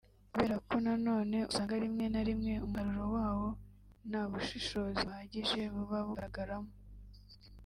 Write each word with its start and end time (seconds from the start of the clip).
kubera 0.31 0.55
ko 0.67 0.75
na 0.85 0.93
none 1.07 1.35
usanga 1.49 1.75
rimwe 1.83 2.05
na 2.13 2.21
rimwe 2.27 2.53
umusaruro 2.65 3.03
wawo 3.15 3.47
nta 4.09 4.21
bushishozi 4.31 5.01
buhagije 5.05 5.61
buba 5.73 5.97
bugaragaramo 6.07 6.71